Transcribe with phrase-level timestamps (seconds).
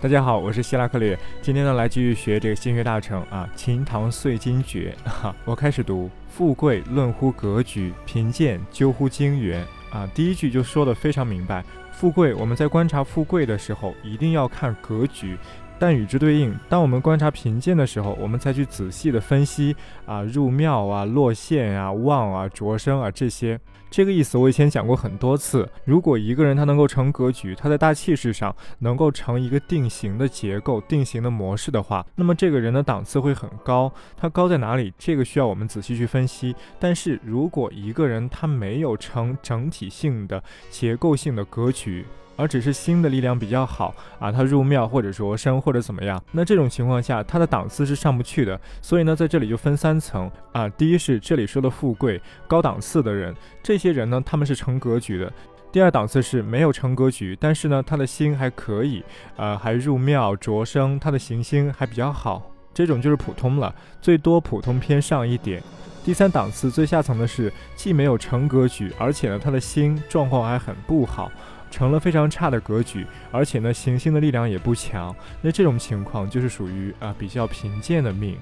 [0.00, 4.94] 大家好，我是希拉克略，今天呢来继续学这个心学大成啊，秦唐碎金诀。
[5.04, 9.66] 哈， 我开始读：富贵论乎格局，贫贱究乎经元。
[9.90, 11.64] 啊，第一句就说的非常明白。
[11.90, 15.36] 富贵，我们在观察富贵的时候，一定要看格局。
[15.78, 23.58] 但与之对应，当我们观察贫贱的时候，我们才去仔细的分析啊，入庙啊，落陷啊，旺啊，着生啊这些。
[23.90, 25.66] 这个意思我以前讲过很多次。
[25.86, 33.90] 如果一个人他能够成格局，他在大气势上能够成一个定型的结构、定型的模式的话，那么这个人的档次会很高。
[34.14, 34.92] 他高在哪里？
[34.98, 36.54] 这个需要我们仔细去分析。
[36.78, 42.04] 但是如果一个人他没有成整体性的结构性的格局，
[42.38, 48.58] 而只是心的力量比较好啊，他入庙或者说生或者怎么样，那这种情况下他的档次是上不去的。
[48.80, 55.30] 所以呢，在这里就分三层啊，第一是这里说的富贵高档次的人，这些人呢他们是成格局的。
[55.70, 59.04] 第二档次是没有成格局，但是呢他的心还可以，
[59.36, 65.62] 呃还入庙着生，他的行星还比较好，这种就是普通了，最多普通偏上一点。
[66.04, 71.30] 第三档次最下层的是既没有成格局，而且呢他的心状况还很不好。
[71.70, 78.36] 成了非常差的格局，而且呢，行星的力量也不强，那这种情况就是属于啊比较贫贱的命。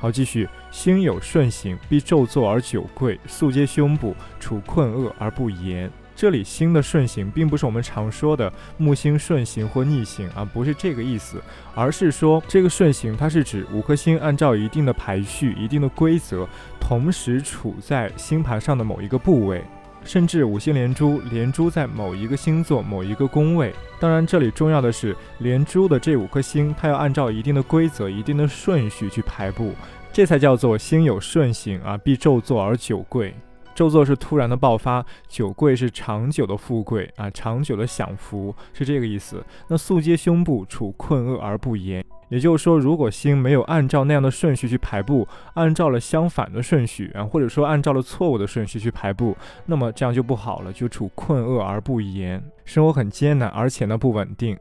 [0.00, 5.90] 好，继续，星有顺行，必昼坐而久跪，素接胸部，处困厄而不言。
[6.14, 11.42] 这里星的顺行，并不是我们常说的木星顺行或逆行啊，不是这个意思，
[11.74, 16.48] 而是说这个顺行，它是指五颗星按照一定的排序、一定的规则，
[16.80, 19.64] 同时处在星盘上的某一个部位。
[20.08, 23.74] 甚至五星连珠，连珠在某一个星座、某一个宫位。
[24.00, 29.74] 当然，这里重要的是连珠的这五颗星，它要按照一定的规则、一定的顺序去排布，
[30.10, 33.34] 这才叫做星有顺行啊，必昼坐而久贵。
[33.76, 39.44] 昼坐是突然的爆发，久贵是长久的富贵啊，长久的享福，是这个意思。
[39.68, 42.02] 那素接胸部，处困厄而不言。
[42.28, 54.56] 也就是说，如果星没有按照那样的顺序去排布，按照了相反的顺序啊，或者说按照了错误的顺序去排布，那么这样就不好了，就处困厄而不言，生活很艰难，而且呢不稳定。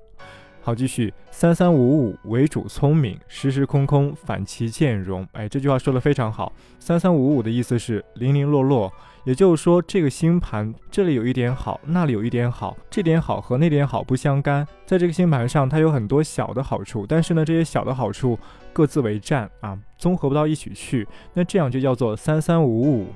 [0.67, 5.25] 好，继续三三五五为主聪明，时时空空反其见容。
[5.31, 6.51] 哎，这句话说的非常好。
[6.78, 8.91] 三三五五的意思是零零落落，
[9.23, 14.67] 也就是说这个星盘这里有一点好，那里有一点好，这点好和那点好不相干。
[14.85, 18.38] 在这个星盘上，它有很多小的好处，但是呢，这些小的好处
[18.73, 21.07] 各自为战啊，综合不到一起去。
[21.34, 23.07] 那这样就叫做三三五五。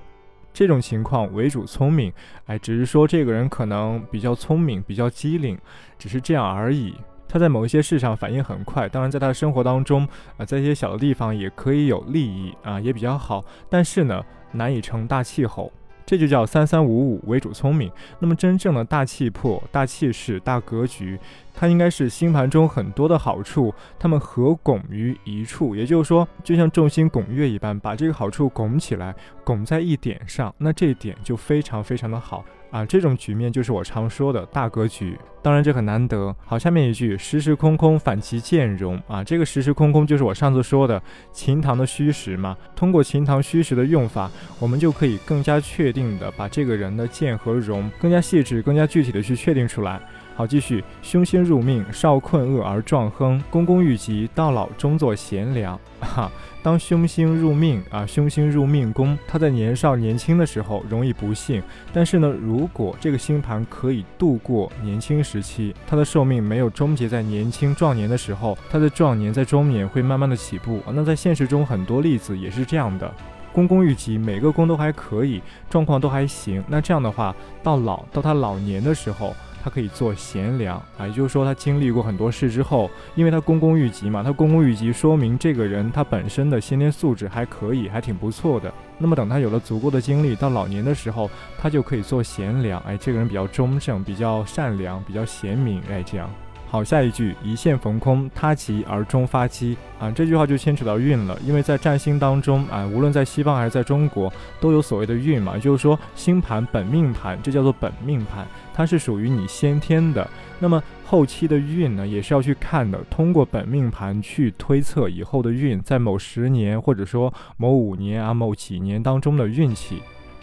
[0.54, 2.14] 这种情况为主聪明，
[2.46, 5.58] 哎，只是说这个人可能比较聪明，比较机灵，
[6.00, 6.94] 只是这样而已。
[7.32, 10.06] 他在某一些事上反应很快，当然在他的生活当中
[10.36, 14.22] 啊，在一些小的地方也可以有利益啊，也比较好，但是呢，
[14.52, 15.72] 难以成大气候。
[16.04, 17.90] 这就叫三三五五为主聪明。
[18.20, 21.18] 那么真正的大气魄、大气势、大格局，
[21.54, 25.74] 它应该是星盘中很多的好处，它们合拱于一处。
[25.74, 29.16] 也就是说，就像众星拱月一般，把这个好处拱起来，
[29.46, 32.44] 拱在一点上，那这一点就非常非常的好。
[32.72, 36.36] 啊，这种局面就是我常说的大格局，当然这很难得。
[36.46, 41.02] 好，下面一句时时空空反其见容啊，这个时时空空就是我上次说的
[41.34, 42.58] 秦唐的虚实嘛。
[42.76, 50.02] 通过秦唐虚实的用法，我们就可以更加确定的把这个人的剑和容更加细致、更加具体的去确定出来。
[50.34, 55.80] 好，继续，凶星入命，少困厄而壮亨，公公遇吉，到老终作贤良。
[56.00, 56.32] 哈。
[56.64, 61.62] 当凶星入命啊，凶星入命宫，他在年少年轻的时候容易不幸。
[61.92, 70.82] 但是呢，如果这个星盘可以度过年轻时期，他的寿命没有终结在年轻壮年的时候，他的壮年在中年会慢慢的起步。
[70.94, 73.12] 那在现实中很多例子也是这样的，
[73.52, 76.64] 宫宫遇吉，每个宫都还可以，状况都还行。
[76.68, 79.36] 那这样的话，到老到他老年的时候。
[79.64, 88.74] 他可以做贤良啊，也就是说他经历过很多事之后，因为他公公遇吉嘛，他公公遇吉说明这个人他本身的先天素质还可以，还挺不错的。
[88.98, 91.30] 那么等他有了足够的精力，到老年的时候，
[91.60, 92.80] 他就可以做贤良。
[92.82, 95.82] 哎，这个人比较忠正，比较善良，比较贤明。
[95.90, 96.30] 哎，这样。
[96.72, 104.32] 好，下一句一线逢空，他吉而终发机啊，这句话就牵扯到运了，因为在占星当中啊，无论在西方还是在中国，
[104.62, 110.26] 都有所谓的运嘛，就是说星盘本命盘，这叫做本命盘，它是属于你先天的。
[110.60, 120.02] 那么后期的运呢，也是要去看的，通过本命盘去推测以后的运，在某十年或者说某五年啊、某几年当中的运气。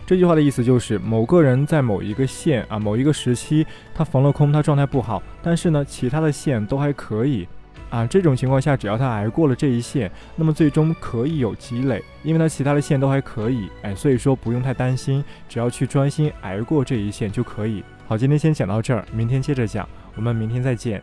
[0.08, 7.46] 这句话的意思就是，某个人在某一个线啊，某一个时期，他逢了空，他状态不好，但是呢，其他的线都还可以
[7.90, 8.06] 啊。
[8.06, 17.84] 这种情况下，只要他挨过了这一线，那么最终可以有积累，因为他其他的线都还可以，哎，所以说不用太担心，只要去专心挨过这一线就可以。
[18.06, 21.02] 好，今天先讲到这儿，明天接着讲，我们明天再见。